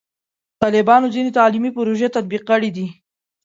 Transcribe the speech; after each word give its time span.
طالبانو 0.61 1.11
ځینې 1.15 1.31
تعلیمي 1.39 1.71
پروژې 1.77 2.13
تطبیق 2.15 2.41
کړي 2.49 2.69
دي. 2.75 2.87